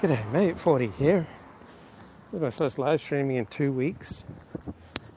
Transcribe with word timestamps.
G'day, 0.00 0.30
mate. 0.30 0.56
40 0.56 0.86
here. 0.96 1.26
This 2.30 2.38
is 2.38 2.40
my 2.40 2.50
first 2.50 2.78
live 2.78 3.00
streaming 3.00 3.34
in 3.34 3.46
two 3.46 3.72
weeks. 3.72 4.24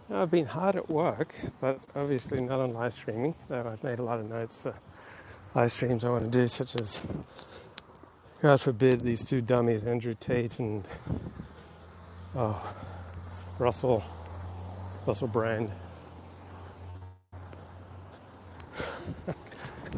Now, 0.09 0.23
I've 0.23 0.31
been 0.31 0.47
hard 0.47 0.75
at 0.75 0.89
work, 0.89 1.35
but 1.59 1.79
obviously 1.95 2.41
not 2.43 2.59
on 2.59 2.73
live 2.73 2.91
streaming, 2.95 3.35
though 3.47 3.63
I've 3.71 3.83
made 3.83 3.99
a 3.99 4.03
lot 4.03 4.19
of 4.19 4.27
notes 4.27 4.57
for 4.57 4.73
live 5.53 5.71
streams 5.71 6.03
I 6.03 6.09
want 6.09 6.23
to 6.23 6.31
do, 6.31 6.47
such 6.47 6.75
as, 6.77 6.99
God 8.41 8.59
forbid, 8.59 9.01
these 9.01 9.23
two 9.23 9.39
dummies, 9.39 9.83
Andrew 9.83 10.15
Tate 10.19 10.57
and 10.57 10.83
oh, 12.35 12.59
Russell, 13.59 14.03
Russell 15.05 15.27
Brand. 15.27 15.69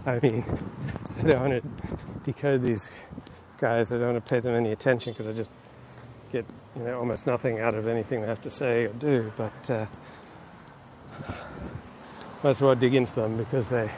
I 0.06 0.20
mean, 0.20 0.44
I 1.20 1.22
don't 1.22 1.40
want 1.40 1.64
to 1.64 1.70
decode 2.26 2.64
these 2.64 2.90
guys. 3.64 3.92
I 3.94 3.98
don't 3.98 4.12
want 4.12 4.26
to 4.26 4.30
pay 4.30 4.42
them 4.42 4.56
any 4.56 4.74
attention 4.74 5.14
because 5.14 5.26
I 5.26 5.32
just 5.32 5.50
get 6.34 6.44
you 6.76 6.84
know 6.84 7.00
almost 7.00 7.26
nothing 7.26 7.62
out 7.62 7.76
of 7.76 7.88
anything 7.88 8.20
they 8.20 8.28
have 8.28 8.42
to 8.42 8.50
say 8.50 8.88
or 8.88 8.90
do. 8.90 9.32
But 9.38 9.70
uh, 9.70 9.86
might 12.44 12.50
as 12.50 12.62
well 12.62 12.76
dig 12.76 12.94
into 12.94 13.16
them 13.16 13.38
because 13.38 13.70
they 13.70 13.90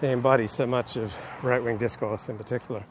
they 0.00 0.10
embody 0.10 0.46
so 0.46 0.66
much 0.66 0.96
of 0.96 1.14
right 1.42 1.62
wing 1.62 1.76
discourse 1.76 2.30
in 2.30 2.38
particular. 2.38 2.82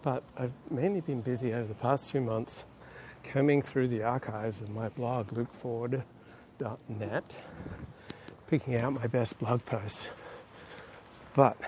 But 0.00 0.22
I've 0.38 0.54
mainly 0.70 1.02
been 1.02 1.20
busy 1.20 1.52
over 1.52 1.66
the 1.66 1.74
past 1.74 2.10
few 2.10 2.22
months 2.22 2.64
combing 3.22 3.60
through 3.60 3.88
the 3.88 4.02
archives 4.02 4.62
of 4.62 4.70
my 4.70 4.88
blog, 4.88 5.28
lukeford.net, 5.28 7.36
picking 8.46 8.76
out 8.76 8.94
my 8.94 9.06
best 9.08 9.38
blog 9.38 9.62
posts. 9.66 10.08
But 11.34 11.58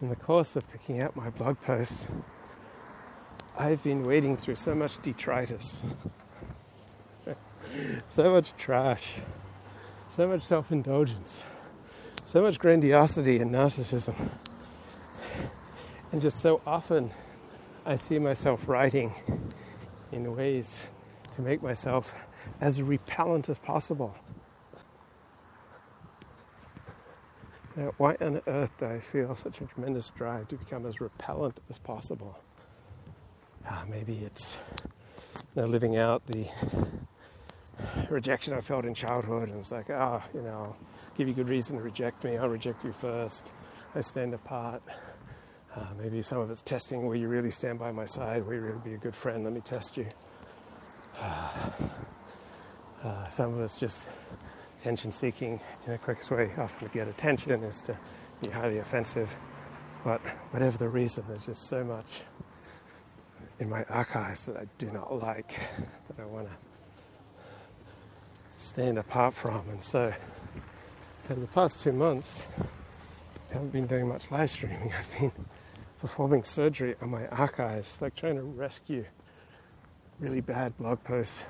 in 0.00 0.08
the 0.08 0.16
course 0.16 0.56
of 0.56 0.70
picking 0.70 1.02
out 1.02 1.14
my 1.14 1.28
blog 1.30 1.60
posts, 1.60 2.06
I've 3.58 3.82
been 3.82 4.02
wading 4.02 4.38
through 4.38 4.54
so 4.54 4.74
much 4.74 5.00
detritus, 5.02 5.82
so 8.08 8.30
much 8.30 8.56
trash, 8.56 9.04
so 10.08 10.26
much 10.26 10.42
self 10.42 10.72
indulgence, 10.72 11.44
so 12.24 12.40
much 12.40 12.58
grandiosity 12.58 13.38
and 13.38 13.50
narcissism. 13.50 14.14
And 16.12 16.22
just 16.22 16.40
so 16.40 16.62
often 16.66 17.10
I 17.84 17.96
see 17.96 18.18
myself 18.18 18.68
writing 18.68 19.12
in 20.12 20.34
ways 20.34 20.82
to 21.36 21.42
make 21.42 21.62
myself 21.62 22.14
as 22.60 22.80
repellent 22.80 23.48
as 23.48 23.58
possible. 23.58 24.14
Now, 27.76 27.92
why 27.98 28.16
on 28.20 28.42
earth 28.48 28.70
do 28.78 28.86
I 28.86 28.98
feel 28.98 29.36
such 29.36 29.60
a 29.60 29.64
tremendous 29.64 30.10
drive 30.10 30.48
to 30.48 30.56
become 30.56 30.86
as 30.86 31.00
repellent 31.00 31.60
as 31.68 31.78
possible? 31.78 32.36
Ah, 33.64 33.84
maybe 33.88 34.18
it's 34.24 34.56
you 35.54 35.62
know, 35.62 35.68
living 35.68 35.96
out 35.96 36.26
the 36.26 36.46
rejection 38.10 38.54
I 38.54 38.60
felt 38.60 38.84
in 38.84 38.94
childhood, 38.94 39.50
and 39.50 39.58
it's 39.58 39.70
like, 39.70 39.86
ah, 39.88 40.20
oh, 40.22 40.30
you 40.34 40.42
know, 40.42 40.74
give 41.16 41.28
you 41.28 41.34
good 41.34 41.48
reason 41.48 41.76
to 41.76 41.82
reject 41.82 42.24
me. 42.24 42.36
I'll 42.36 42.48
reject 42.48 42.84
you 42.84 42.92
first. 42.92 43.52
I 43.94 44.00
stand 44.00 44.34
apart. 44.34 44.82
Uh, 45.76 45.86
maybe 45.96 46.22
some 46.22 46.38
of 46.38 46.50
it's 46.50 46.62
testing 46.62 47.06
where 47.06 47.16
you 47.16 47.28
really 47.28 47.50
stand 47.50 47.78
by 47.78 47.92
my 47.92 48.04
side, 48.04 48.44
where 48.44 48.56
you 48.56 48.62
really 48.62 48.80
be 48.84 48.94
a 48.94 48.98
good 48.98 49.14
friend. 49.14 49.44
Let 49.44 49.52
me 49.52 49.60
test 49.60 49.96
you. 49.96 50.08
Uh, 51.20 51.70
uh, 53.04 53.24
some 53.30 53.54
of 53.54 53.60
it's 53.60 53.78
just 53.78 54.08
attention 54.80 55.12
seeking. 55.12 55.60
Know, 55.86 55.92
the 55.92 55.98
quickest 55.98 56.30
way 56.30 56.50
often 56.56 56.88
to 56.88 56.94
get 56.94 57.06
attention 57.06 57.62
is 57.64 57.82
to 57.82 57.96
be 58.42 58.52
highly 58.52 58.78
offensive. 58.78 59.36
But 60.04 60.20
whatever 60.52 60.78
the 60.78 60.88
reason, 60.88 61.24
there's 61.28 61.46
just 61.46 61.68
so 61.68 61.84
much 61.84 62.22
in 63.58 63.68
my 63.68 63.84
archives 63.84 64.46
that 64.46 64.56
I 64.56 64.66
do 64.78 64.90
not 64.90 65.14
like, 65.14 65.58
that 66.08 66.22
I 66.22 66.24
want 66.24 66.48
to 66.48 66.54
stand 68.56 68.96
apart 68.96 69.34
from. 69.34 69.68
And 69.68 69.84
so, 69.84 70.14
in 71.28 71.40
the 71.40 71.46
past 71.48 71.82
two 71.82 71.92
months, 71.92 72.42
I 73.50 73.54
haven't 73.54 73.72
been 73.72 73.86
doing 73.86 74.08
much 74.08 74.30
live 74.30 74.50
streaming. 74.50 74.92
I've 74.98 75.20
been 75.20 75.32
performing 76.00 76.42
surgery 76.42 76.94
on 77.02 77.10
my 77.10 77.26
archives, 77.26 78.00
like 78.00 78.16
trying 78.16 78.36
to 78.36 78.42
rescue 78.42 79.04
really 80.18 80.40
bad 80.40 80.76
blog 80.78 81.04
posts, 81.04 81.42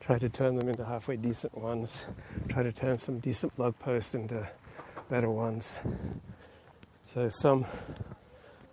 try 0.00 0.18
to 0.18 0.28
turn 0.28 0.56
them 0.56 0.68
into 0.68 0.84
halfway 0.84 1.16
decent 1.16 1.56
ones, 1.56 2.02
try 2.48 2.62
to 2.62 2.72
turn 2.72 2.98
some 2.98 3.18
decent 3.18 3.54
blog 3.56 3.78
posts 3.78 4.14
into 4.14 4.48
better 5.08 5.30
ones. 5.30 5.78
So 7.04 7.28
some 7.28 7.64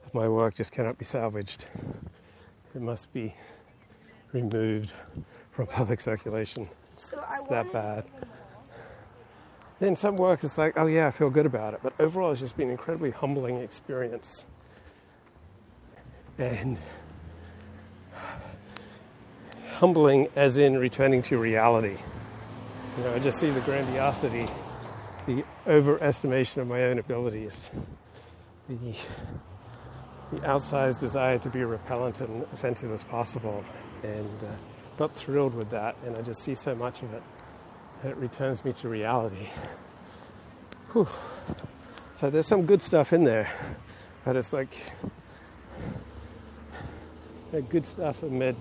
of 0.06 0.14
my 0.14 0.28
work 0.28 0.56
just 0.56 0.72
cannot 0.72 0.98
be 0.98 1.06
salvaged. 1.06 1.66
It 2.76 2.82
must 2.82 3.12
be 3.14 3.36
removed 4.32 4.98
from 5.52 5.68
public 5.68 6.02
circulation. 6.02 6.70
So 6.96 7.24
it's 7.30 7.50
that 7.50 7.72
bad. 7.72 8.06
Then 9.80 9.96
some 9.96 10.16
work 10.16 10.44
is 10.44 10.58
like, 10.58 10.78
oh 10.78 10.88
yeah, 10.88 11.08
I 11.08 11.12
feel 11.12 11.30
good 11.30 11.46
about 11.46 11.76
it. 11.76 11.82
But 11.84 11.94
overall, 12.00 12.32
it's 12.32 12.42
just 12.42 12.58
been 12.58 12.68
an 12.68 12.72
incredibly 12.72 13.12
humbling 13.12 13.58
experience 13.58 14.46
and 16.38 16.78
humbling 19.78 20.28
as 20.36 20.58
in 20.58 20.78
returning 20.78 21.22
to 21.22 21.38
reality. 21.38 21.98
You 22.98 23.04
know, 23.04 23.14
I 23.14 23.20
just 23.20 23.40
see 23.40 23.52
the 23.52 23.62
grandiosity, 23.62 24.48
the 25.28 25.44
overestimation 25.68 26.58
of 26.58 26.68
my 26.68 26.84
own 26.86 26.98
abilities, 26.98 27.70
the, 28.68 28.96
the 30.32 30.40
outsized 30.40 31.00
desire 31.00 31.38
to 31.38 31.50
be 31.50 31.64
repellent 31.64 32.22
and 32.22 32.42
offensive 32.54 32.92
as 32.92 33.04
possible, 33.04 33.64
and 34.02 34.44
uh, 34.44 34.48
not 35.00 35.16
thrilled 35.16 35.54
with 35.54 35.70
that. 35.70 35.96
And 36.06 36.18
I 36.18 36.22
just 36.24 36.42
see 36.42 36.56
so 36.56 36.74
much 36.74 37.04
of 37.04 37.14
it 37.14 37.22
that 38.02 38.10
it 38.10 38.18
returns 38.18 38.66
me 38.66 38.74
to 38.74 38.90
reality. 38.90 39.50
Whew. 40.94 41.08
So 42.20 42.32
there's 42.32 42.48
some 42.48 42.66
good 42.66 42.82
stuff 42.82 43.14
in 43.14 43.24
there, 43.26 43.52
but 44.26 44.36
it's 44.36 44.54
like 44.54 44.76
good 47.70 47.86
stuff 47.86 48.24
amid, 48.24 48.56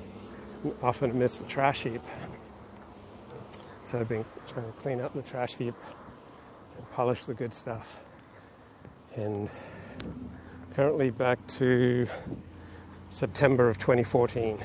often 0.82 1.10
amidst 1.10 1.40
the 1.40 1.48
trash 1.48 1.82
heap. 1.82 2.02
So 3.84 4.00
I've 4.00 4.08
been 4.08 4.24
trying 4.48 4.66
to 4.66 4.72
clean 4.80 5.00
up 5.00 5.14
the 5.14 5.22
trash 5.22 5.54
heap 5.54 5.74
and 6.76 6.90
polish 6.92 7.26
the 7.26 7.34
good 7.34 7.54
stuff. 7.54 8.00
And 9.14 9.48
currently 10.74 11.10
back 11.10 11.44
to 11.46 12.08
September 13.10 13.68
of 13.68 13.78
2014. 13.78 14.58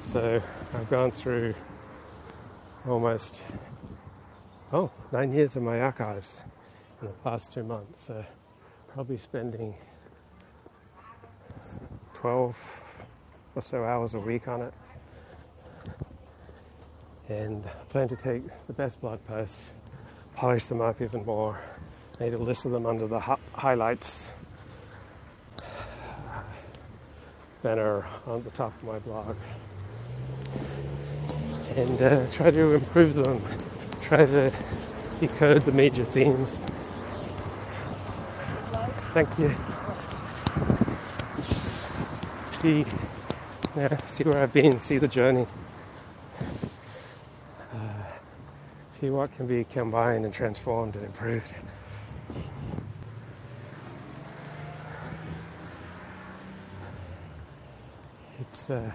So 0.00 0.42
I've 0.74 0.90
gone 0.90 1.10
through 1.10 1.54
almost, 2.86 3.40
oh, 4.72 4.90
nine 5.12 5.32
years 5.32 5.56
of 5.56 5.62
my 5.62 5.80
archives 5.80 6.40
in 7.00 7.08
the 7.08 7.12
past 7.14 7.52
two 7.52 7.62
months. 7.62 8.06
So 8.06 8.24
probably 8.92 9.18
spending 9.18 9.74
12 12.14 12.80
or 13.54 13.62
so 13.62 13.84
hours 13.84 14.14
a 14.14 14.18
week 14.18 14.48
on 14.48 14.62
it. 14.62 14.74
And 17.28 17.64
I 17.66 17.84
plan 17.90 18.08
to 18.08 18.16
take 18.16 18.42
the 18.66 18.72
best 18.72 19.00
blog 19.00 19.24
posts, 19.26 19.70
polish 20.34 20.66
them 20.66 20.80
up 20.80 21.00
even 21.00 21.24
more, 21.24 21.60
made 22.20 22.34
a 22.34 22.38
list 22.38 22.66
of 22.66 22.72
them 22.72 22.86
under 22.86 23.06
the 23.06 23.20
hi- 23.20 23.38
highlights 23.54 24.32
banner 27.62 28.06
on 28.26 28.42
the 28.44 28.50
top 28.50 28.74
of 28.76 28.84
my 28.84 28.98
blog. 29.00 29.36
And 31.76 32.02
uh, 32.02 32.26
try 32.32 32.50
to 32.50 32.74
improve 32.74 33.14
them, 33.14 33.42
try 34.02 34.26
to 34.26 34.52
decode 35.20 35.62
the 35.62 35.72
major 35.72 36.04
themes. 36.04 36.60
Thank 39.14 39.30
you. 39.38 39.54
See 42.50 42.84
yeah, 43.76 43.96
see 44.08 44.24
where 44.24 44.42
I've 44.42 44.52
been, 44.52 44.78
see 44.78 44.98
the 44.98 45.08
journey, 45.08 45.46
uh, 47.60 47.76
see 49.04 49.10
what 49.10 49.30
can 49.36 49.46
be 49.46 49.64
combined 49.64 50.24
and 50.24 50.32
transformed 50.32 50.94
and 50.96 51.04
improved. 51.04 51.52
It's 58.40 58.70
uh, 58.70 58.90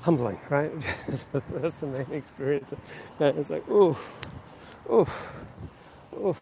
humbling, 0.00 0.40
right? 0.48 0.72
that's, 1.06 1.26
the, 1.26 1.86
main 1.86 2.06
experience. 2.12 2.72
it's 3.20 3.50
like, 3.50 3.68
oof, 3.68 4.26
oof, 4.90 5.32
oof. 6.18 6.40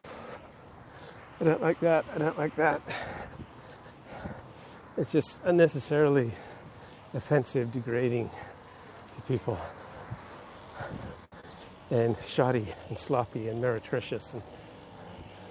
I 1.40 1.44
don't 1.44 1.62
like 1.62 1.80
that. 1.80 2.04
I 2.14 2.18
don't 2.18 2.38
like 2.38 2.54
that. 2.56 2.80
It's 4.96 5.10
just 5.10 5.40
unnecessarily 5.42 6.30
offensive, 7.12 7.72
degrading 7.72 8.30
to 9.16 9.22
people, 9.22 9.58
and 11.92 12.16
shoddy 12.26 12.66
and 12.88 12.96
sloppy 12.96 13.48
and 13.48 13.60
meretricious 13.60 14.32
and 14.32 14.42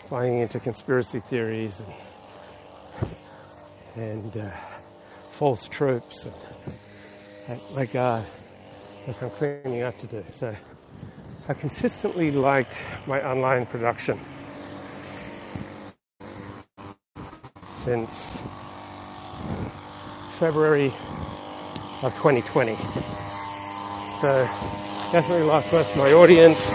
buying 0.09 0.39
into 0.39 0.59
conspiracy 0.59 1.19
theories 1.19 1.83
and, 3.95 4.03
and 4.03 4.37
uh, 4.37 4.49
false 5.31 5.67
tropes. 5.67 6.25
And, 7.47 7.61
like, 7.75 7.75
my 7.75 7.93
God, 7.93 8.25
there's 9.05 9.17
some 9.17 9.29
cleaning 9.29 9.83
up 9.83 9.97
to 9.99 10.07
do. 10.07 10.25
So 10.31 10.55
I 11.47 11.53
consistently 11.53 12.31
liked 12.31 12.83
my 13.05 13.23
online 13.23 13.67
production 13.67 14.19
since 17.83 18.37
February 20.39 20.87
of 22.01 22.13
2020. 22.15 22.75
So 24.21 24.90
definitely 25.11 25.45
lost 25.45 25.73
most 25.73 25.91
of 25.91 25.97
my 25.97 26.13
audience 26.13 26.71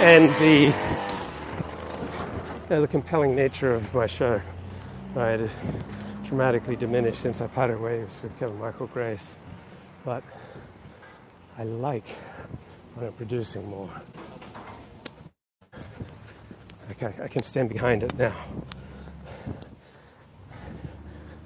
and 0.00 0.28
the 0.40 0.74
uh, 2.68 2.80
the 2.80 2.88
compelling 2.88 3.36
nature 3.36 3.72
of 3.72 3.94
my 3.94 4.08
show. 4.08 4.40
Right 5.14 5.48
dramatically 6.24 6.74
diminished 6.74 7.22
since 7.22 7.40
I 7.40 7.46
parted 7.46 7.80
ways 7.80 8.18
with 8.24 8.36
Kevin 8.40 8.58
Michael 8.58 8.88
Grace 8.88 9.36
but 10.04 10.24
I 11.58 11.62
like 11.62 12.08
when 12.94 13.06
I'm 13.06 13.12
producing 13.12 13.64
more. 13.68 13.90
I, 17.00 17.22
I 17.22 17.28
can 17.28 17.42
stand 17.42 17.68
behind 17.68 18.02
it 18.02 18.16
now. 18.18 18.36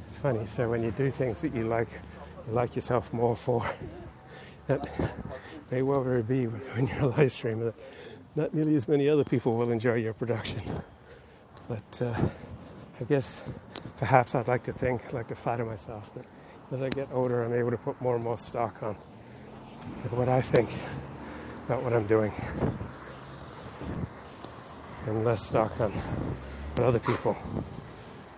It's 0.07 0.17
funny 0.17 0.47
so 0.47 0.71
when 0.71 0.83
you 0.83 0.91
do 0.91 1.11
things 1.11 1.41
that 1.41 1.55
you 1.55 1.65
like 1.65 1.89
you 2.47 2.55
like 2.55 2.75
yourself 2.77 3.13
more 3.13 3.37
for 3.37 3.63
that 4.69 4.87
may 5.75 5.83
well 5.83 6.05
very 6.05 6.23
be 6.23 6.45
when 6.75 6.87
you're 6.87 7.07
live 7.07 7.33
streamer 7.33 7.75
not 8.37 8.55
nearly 8.55 8.77
as 8.77 8.87
many 8.87 9.09
other 9.09 9.25
people 9.25 9.57
will 9.57 9.73
enjoy 9.73 9.95
your 9.95 10.13
production. 10.13 10.63
But 11.69 12.03
uh, 12.03 12.15
I 13.01 13.05
guess 13.09 13.43
perhaps 13.99 14.37
I'd 14.37 14.47
like 14.47 14.63
to 14.65 14.73
think, 14.73 15.05
I'd 15.07 15.13
like 15.13 15.29
to 15.29 15.35
flatter 15.35 15.65
myself 15.65 16.15
that 16.15 16.27
as 16.71 16.81
I 16.81 16.89
get 16.91 17.09
older, 17.13 17.43
I'm 17.43 17.53
able 17.53 17.73
to 17.73 17.77
put 17.77 18.01
more 18.01 18.15
and 18.15 18.23
more 18.23 18.39
stock 18.39 18.83
on 18.85 18.95
what 20.11 20.29
I 20.29 20.43
think 20.43 20.71
about 21.67 21.83
what 21.83 21.93
I'm 21.93 22.07
doing, 22.07 22.33
and 25.07 25.25
less 25.25 25.45
stock 25.45 25.81
on 25.81 25.91
what 25.91 26.87
other 26.87 27.01
people 27.01 27.37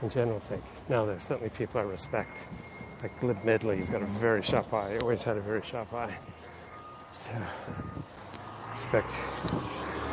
in 0.03 0.09
general 0.09 0.41
think. 0.41 0.62
Now, 0.88 1.05
there 1.05 1.17
are 1.17 1.21
certainly 1.21 1.50
people 1.50 1.81
I 1.81 1.85
respect, 1.85 2.38
like 3.03 3.19
Glib 3.21 3.44
Medley. 3.44 3.77
He's 3.77 3.88
got 3.91 4.03
a 4.03 4.06
very 4.06 4.43
sharp 4.43 4.73
eye. 4.73 4.93
he 4.93 4.99
Always 4.99 5.23
had 5.23 5.37
a 5.37 5.43
very 5.43 5.62
sharp 5.62 5.93
eye. 5.93 6.17
Respect 8.73 9.19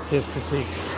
his 0.10 0.26
critiques. 0.26 0.90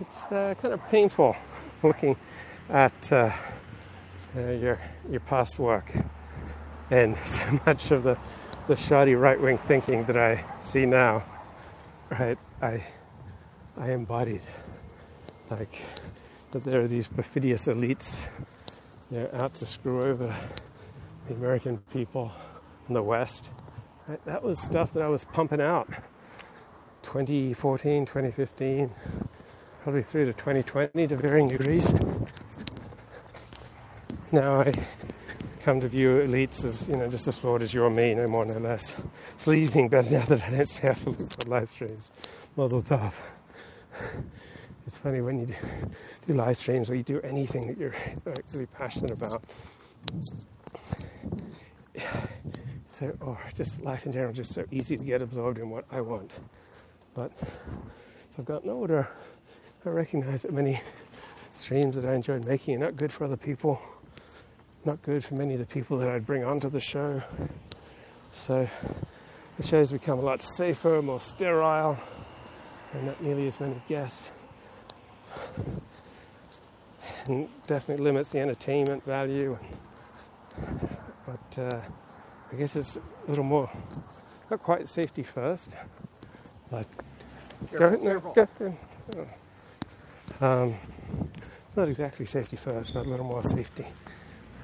It's 0.00 0.26
uh, 0.26 0.54
kind 0.60 0.74
of 0.74 0.88
painful 0.88 1.36
looking 1.82 2.16
at 2.68 3.12
uh, 3.12 3.32
uh, 4.36 4.40
your 4.40 4.78
your 5.10 5.20
past 5.20 5.58
work 5.58 5.92
and 6.90 7.16
so 7.24 7.60
much 7.66 7.90
of 7.90 8.02
the 8.02 8.16
the 8.68 8.76
shoddy 8.76 9.14
right 9.14 9.40
wing 9.40 9.58
thinking 9.58 10.04
that 10.04 10.16
I 10.16 10.44
see 10.60 10.86
now. 10.86 11.24
Right, 12.10 12.38
I 12.62 12.82
I 13.76 13.92
embodied 13.92 14.42
like 15.50 15.82
that 16.50 16.64
there 16.64 16.80
are 16.80 16.88
these 16.88 17.06
perfidious 17.06 17.66
elites 17.66 18.26
out 19.34 19.54
to 19.54 19.66
screw 19.66 20.02
over 20.02 20.34
the 21.28 21.34
American 21.34 21.78
people 21.92 22.32
in 22.88 22.94
the 22.94 23.02
West. 23.02 23.50
That 24.24 24.42
was 24.42 24.58
stuff 24.58 24.92
that 24.94 25.02
I 25.02 25.08
was 25.08 25.24
pumping 25.24 25.60
out 25.60 25.88
2014, 27.02 28.06
2015, 28.06 28.90
probably 29.82 30.02
through 30.02 30.26
to 30.26 30.32
2020 30.32 31.06
to 31.06 31.16
varying 31.16 31.48
degrees. 31.48 31.94
Now 34.32 34.60
I 34.60 34.72
come 35.60 35.80
to 35.80 35.88
view 35.88 36.12
elites 36.12 36.64
as, 36.64 36.88
you 36.88 36.94
know, 36.94 37.08
just 37.08 37.28
as 37.28 37.38
flawed 37.38 37.62
as 37.62 37.74
you 37.74 37.82
or 37.82 37.90
me, 37.90 38.14
no 38.14 38.26
more, 38.28 38.46
no 38.46 38.58
less. 38.58 38.94
It's 39.34 39.46
leaving 39.46 39.88
better 39.88 40.10
now 40.18 40.24
that 40.24 40.42
I 40.42 40.50
don't 40.50 40.66
say 40.66 40.94
for 40.94 41.14
live 41.46 41.68
streams. 41.68 42.10
Mazel 42.56 42.82
tov. 42.82 43.12
Funny 45.02 45.20
when 45.20 45.38
you 45.38 45.46
do, 45.46 45.54
do 46.26 46.34
live 46.34 46.56
streams 46.56 46.90
or 46.90 46.96
you 46.96 47.04
do 47.04 47.20
anything 47.20 47.68
that 47.68 47.78
you're 47.78 47.94
uh, 48.26 48.34
really 48.52 48.66
passionate 48.66 49.12
about 49.12 49.44
so, 52.88 53.16
or 53.20 53.38
just 53.54 53.80
life 53.82 54.06
in 54.06 54.12
general, 54.12 54.32
just 54.32 54.52
so 54.52 54.64
easy 54.72 54.96
to 54.96 55.04
get 55.04 55.22
absorbed 55.22 55.58
in 55.58 55.70
what 55.70 55.84
I 55.92 56.00
want. 56.00 56.32
But 57.14 57.30
as 57.40 58.38
I've 58.40 58.44
gotten 58.44 58.70
older, 58.70 59.08
I 59.86 59.90
recognize 59.90 60.42
that 60.42 60.52
many 60.52 60.80
streams 61.54 61.94
that 61.94 62.04
I 62.04 62.14
enjoyed 62.14 62.44
making 62.44 62.74
are 62.76 62.86
not 62.86 62.96
good 62.96 63.12
for 63.12 63.24
other 63.24 63.36
people, 63.36 63.80
not 64.84 65.00
good 65.02 65.24
for 65.24 65.34
many 65.34 65.54
of 65.54 65.60
the 65.60 65.66
people 65.66 65.96
that 65.98 66.08
I'd 66.08 66.26
bring 66.26 66.42
onto 66.42 66.68
the 66.68 66.80
show. 66.80 67.22
So 68.32 68.68
the 69.58 69.62
show's 69.62 69.92
become 69.92 70.18
a 70.18 70.22
lot 70.22 70.42
safer, 70.42 71.00
more 71.02 71.20
sterile, 71.20 71.98
and 72.94 73.06
not 73.06 73.22
nearly 73.22 73.46
as 73.46 73.60
many 73.60 73.80
guests. 73.86 74.32
And 77.26 77.48
definitely 77.66 78.04
limits 78.04 78.30
the 78.30 78.40
entertainment 78.40 79.04
value. 79.04 79.58
But 81.26 81.58
uh, 81.58 81.80
I 82.52 82.56
guess 82.56 82.76
it's 82.76 82.96
a 82.96 83.00
little 83.28 83.44
more, 83.44 83.70
not 84.50 84.62
quite 84.62 84.88
safety 84.88 85.22
first, 85.22 85.70
but 86.70 86.86
careful, 87.70 87.98
go, 87.98 88.04
no, 88.04 88.20
go, 88.34 88.48
go. 90.40 90.46
Um, 90.46 90.74
not 91.76 91.88
exactly 91.88 92.26
safety 92.26 92.56
first, 92.56 92.94
but 92.94 93.06
a 93.06 93.08
little 93.08 93.26
more 93.26 93.42
safety. 93.42 93.86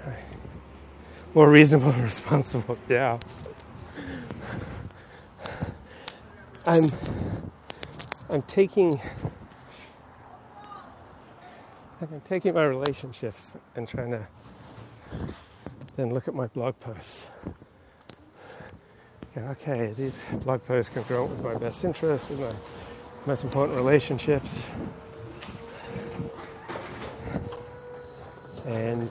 Right. 0.06 0.24
More 1.34 1.50
reasonable 1.50 1.90
and 1.90 2.04
responsible, 2.04 2.78
yeah. 2.88 3.18
I'm 6.66 6.90
I'm 8.30 8.42
taking 8.42 9.00
I'm 12.00 12.20
taking 12.23 12.55
my 12.55 12.64
relationships 12.64 13.55
and 13.76 13.87
trying 13.87 14.11
to 14.11 14.26
then 15.96 16.11
look 16.11 16.26
at 16.26 16.35
my 16.35 16.49
blog 16.49 16.79
posts. 16.81 17.29
Okay, 19.37 19.94
these 19.96 20.23
blog 20.43 20.64
posts 20.64 20.93
can 20.93 21.05
congruent 21.05 21.31
with 21.31 21.44
my 21.44 21.55
best 21.55 21.84
interests, 21.84 22.29
with 22.29 22.41
my 22.41 22.51
most 23.27 23.44
important 23.44 23.77
relationships. 23.77 24.65
And 28.67 29.08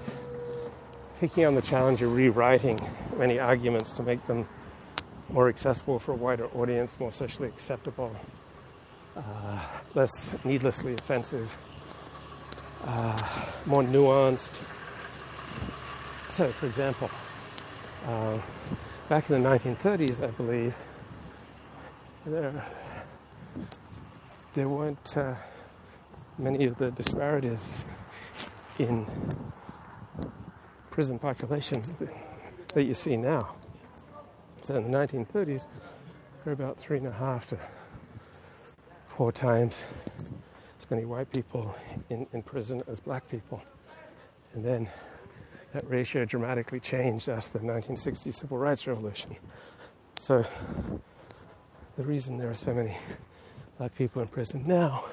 taking 1.19 1.45
on 1.45 1.55
the 1.55 1.61
challenge 1.61 2.01
of 2.01 2.13
rewriting 2.13 2.79
many 3.17 3.39
arguments 3.39 3.91
to 3.93 4.03
make 4.03 4.25
them 4.25 4.47
more 5.29 5.47
accessible 5.47 5.99
for 5.99 6.11
a 6.11 6.15
wider 6.15 6.47
audience, 6.47 6.99
more 6.99 7.13
socially 7.13 7.47
acceptable, 7.47 8.13
uh, 9.15 9.59
less 9.95 10.35
needlessly 10.43 10.93
offensive, 10.93 11.55
uh, 12.85 13.21
more 13.65 13.83
nuanced, 13.83 14.59
so, 16.33 16.47
for 16.49 16.65
example, 16.65 17.11
uh, 18.07 18.39
back 19.07 19.29
in 19.29 19.43
the 19.43 19.47
1930s, 19.47 20.23
I 20.23 20.31
believe, 20.31 20.75
there, 22.25 22.65
there 24.55 24.67
weren't 24.67 25.15
uh, 25.15 25.35
many 26.39 26.65
of 26.65 26.79
the 26.79 26.89
disparities 26.89 27.85
in 28.79 29.05
prison 30.89 31.19
populations 31.19 31.93
that, 31.93 32.09
that 32.73 32.83
you 32.85 32.95
see 32.95 33.15
now. 33.15 33.53
So 34.63 34.75
in 34.75 34.89
the 34.89 34.97
1930s, 34.97 35.67
there 35.67 35.67
were 36.45 36.53
about 36.53 36.79
three 36.79 36.97
and 36.97 37.05
a 37.05 37.11
half 37.11 37.47
to 37.49 37.59
four 39.07 39.31
times 39.31 39.81
many 40.93 41.05
white 41.05 41.31
people 41.31 41.75
in, 42.11 42.27
in 42.33 42.43
prison 42.43 42.83
as 42.87 42.99
black 42.99 43.27
people. 43.27 43.63
And 44.53 44.63
then 44.63 44.87
that 45.73 45.89
ratio 45.89 46.23
dramatically 46.23 46.79
changed 46.79 47.29
after 47.29 47.57
the 47.57 47.65
1960 47.65 48.29
Civil 48.29 48.59
Rights 48.59 48.85
Revolution. 48.85 49.35
So, 50.19 50.45
the 51.97 52.03
reason 52.03 52.37
there 52.37 52.51
are 52.51 52.55
so 52.55 52.75
many 52.75 52.95
black 53.79 53.95
people 53.95 54.21
in 54.21 54.27
prison 54.27 54.65
now, 54.67 55.05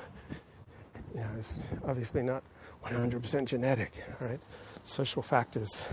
you 1.15 1.21
know, 1.21 1.31
is 1.39 1.59
obviously 1.87 2.23
not 2.23 2.43
100% 2.85 3.49
genetic, 3.49 4.05
right? 4.21 4.39
Social 4.85 5.23
factors, 5.23 5.87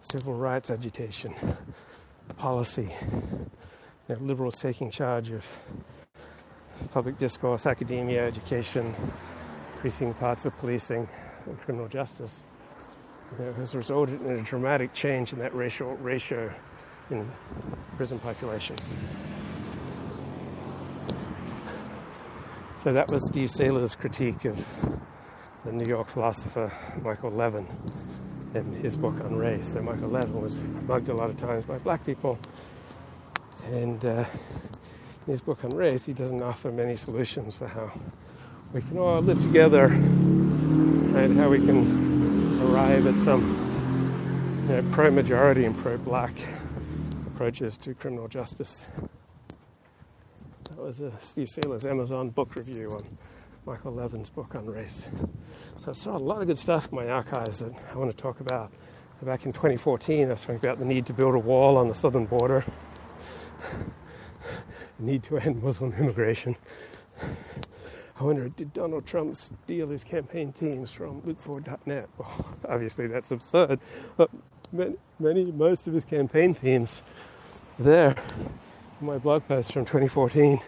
civil 0.00 0.32
rights 0.32 0.70
agitation, 0.70 1.34
policy, 2.38 2.88
you 3.12 3.50
know, 4.08 4.16
liberals 4.18 4.58
taking 4.58 4.90
charge 4.90 5.30
of 5.30 5.46
public 6.92 7.18
discourse, 7.18 7.66
academia, 7.66 8.26
education, 8.26 8.94
increasing 9.74 10.14
parts 10.14 10.44
of 10.46 10.56
policing 10.58 11.08
and 11.46 11.58
criminal 11.60 11.88
justice 11.88 12.42
has 13.56 13.74
resulted 13.74 14.20
in 14.22 14.32
a 14.38 14.42
dramatic 14.42 14.92
change 14.92 15.32
in 15.32 15.38
that 15.38 15.54
racial 15.54 15.96
ratio 15.96 16.52
in 17.10 17.30
prison 17.96 18.18
populations. 18.18 18.94
So 22.82 22.92
that 22.92 23.10
was 23.10 23.26
Steve 23.26 23.50
Sailer's 23.50 23.96
critique 23.96 24.44
of 24.44 24.64
the 25.64 25.72
New 25.72 25.88
York 25.88 26.08
philosopher 26.08 26.72
Michael 27.02 27.30
Levin 27.30 27.66
in 28.54 28.72
his 28.74 28.96
book 28.96 29.20
on 29.20 29.34
race. 29.34 29.72
So 29.72 29.82
Michael 29.82 30.08
Levin 30.08 30.40
was 30.40 30.58
mugged 30.86 31.08
a 31.08 31.14
lot 31.14 31.30
of 31.30 31.36
times 31.36 31.64
by 31.64 31.78
black 31.78 32.06
people, 32.06 32.38
and 33.66 34.04
uh, 34.04 34.24
in 35.26 35.32
his 35.32 35.40
book 35.40 35.64
on 35.64 35.70
race, 35.70 36.04
he 36.04 36.12
doesn't 36.12 36.40
offer 36.40 36.70
many 36.70 36.94
solutions 36.94 37.56
for 37.56 37.66
how 37.66 37.90
we 38.72 38.80
can 38.80 38.96
all 38.98 39.20
live 39.20 39.40
together 39.40 39.86
and 39.86 41.36
how 41.38 41.48
we 41.48 41.58
can 41.58 42.62
arrive 42.62 43.06
at 43.06 43.18
some 43.18 44.66
you 44.68 44.76
know, 44.76 44.88
pro-majority 44.92 45.64
and 45.64 45.76
pro-black 45.76 46.32
approaches 47.26 47.76
to 47.76 47.94
criminal 47.94 48.28
justice. 48.28 48.86
That 50.70 50.78
was 50.78 51.00
uh, 51.00 51.10
Steve 51.20 51.48
Sailer's 51.48 51.86
Amazon 51.86 52.30
book 52.30 52.54
review 52.54 52.92
on 52.92 53.02
Michael 53.66 53.92
Levin's 53.92 54.30
book 54.30 54.54
on 54.54 54.66
race. 54.66 55.04
So 55.84 55.90
I 55.90 55.92
saw 55.92 56.16
a 56.16 56.18
lot 56.18 56.40
of 56.40 56.46
good 56.46 56.58
stuff 56.58 56.92
in 56.92 56.96
my 56.96 57.08
archives 57.08 57.58
that 57.58 57.84
I 57.92 57.96
want 57.96 58.10
to 58.10 58.16
talk 58.16 58.38
about. 58.38 58.70
Back 59.22 59.44
in 59.44 59.50
2014, 59.50 60.28
I 60.28 60.30
was 60.32 60.42
talking 60.42 60.56
about 60.56 60.78
the 60.78 60.84
need 60.84 61.06
to 61.06 61.12
build 61.12 61.34
a 61.34 61.38
wall 61.38 61.78
on 61.78 61.88
the 61.88 61.94
southern 61.94 62.26
border, 62.26 62.64
need 64.98 65.22
to 65.24 65.38
end 65.38 65.62
Muslim 65.62 65.92
immigration. 65.92 66.56
I 68.18 68.24
wonder, 68.24 68.48
did 68.48 68.72
Donald 68.72 69.04
Trump 69.04 69.36
steal 69.36 69.88
his 69.88 70.02
campaign 70.02 70.52
themes 70.52 70.90
from 70.90 71.20
LukeFord.net? 71.22 72.08
Well, 72.16 72.56
obviously 72.68 73.06
that's 73.06 73.30
absurd, 73.30 73.78
but 74.16 74.30
many, 74.72 74.96
many, 75.18 75.44
most 75.52 75.86
of 75.86 75.92
his 75.92 76.04
campaign 76.04 76.54
themes 76.54 77.02
there 77.78 78.16
in 79.00 79.06
my 79.06 79.18
blog 79.18 79.46
post 79.46 79.72
from 79.72 79.84
2014 79.84 80.60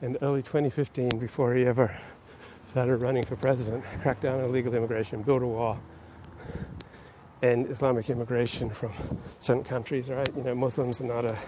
and 0.00 0.16
early 0.22 0.42
2015 0.42 1.18
before 1.18 1.54
he 1.54 1.66
ever 1.66 1.92
started 2.68 2.96
running 2.98 3.24
for 3.24 3.36
president, 3.36 3.82
crack 4.02 4.20
down 4.20 4.40
on 4.40 4.46
illegal 4.46 4.74
immigration, 4.74 5.22
build 5.22 5.42
a 5.42 5.46
wall, 5.46 5.78
and 7.42 7.68
Islamic 7.68 8.08
immigration 8.10 8.70
from 8.70 8.92
certain 9.40 9.64
countries, 9.64 10.08
right? 10.08 10.28
You 10.36 10.44
know, 10.44 10.54
Muslims 10.54 11.00
are 11.00 11.04
not 11.04 11.24
a, 11.24 11.38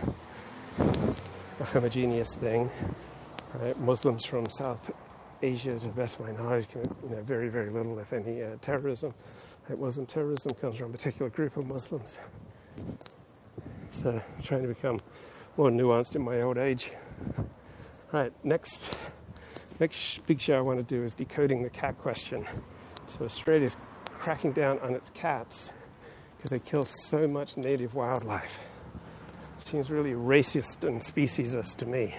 a 1.60 1.64
homogeneous 1.64 2.34
thing, 2.36 2.70
right? 3.54 3.78
Muslims 3.80 4.24
from 4.24 4.48
South 4.48 4.92
Asia 5.42 5.70
is 5.70 5.84
the 5.84 5.90
best 5.90 6.20
my 6.20 6.32
knowledge, 6.32 6.66
you 6.74 6.82
know, 7.10 7.22
very, 7.22 7.48
very 7.48 7.70
little, 7.70 7.98
if 7.98 8.12
any, 8.12 8.42
uh, 8.42 8.56
terrorism. 8.60 9.12
wasn't 9.70 10.08
terrorism 10.08 10.52
comes 10.60 10.78
from 10.78 10.90
a 10.90 10.92
particular 10.92 11.30
group 11.30 11.56
of 11.56 11.66
Muslims. 11.66 12.16
So, 13.90 14.20
trying 14.42 14.62
to 14.62 14.68
become 14.68 15.00
more 15.56 15.70
nuanced 15.70 16.16
in 16.16 16.22
my 16.22 16.40
old 16.40 16.58
age. 16.58 16.92
Right, 18.12 18.32
next 18.44 18.96
Next 19.80 20.26
big 20.26 20.40
show 20.40 20.56
I 20.56 20.60
want 20.60 20.80
to 20.80 20.86
do 20.86 21.04
is 21.04 21.14
decoding 21.14 21.62
the 21.62 21.70
cat 21.70 21.96
question. 21.98 22.44
So 23.06 23.24
Australia's 23.24 23.76
cracking 24.18 24.52
down 24.52 24.80
on 24.80 24.94
its 24.94 25.08
cats 25.10 25.72
because 26.36 26.50
they 26.50 26.58
kill 26.58 26.82
so 26.82 27.28
much 27.28 27.56
native 27.56 27.94
wildlife. 27.94 28.58
Seems 29.68 29.90
really 29.90 30.12
racist 30.12 30.88
and 30.88 30.98
speciesist 30.98 31.76
to 31.76 31.84
me. 31.84 32.14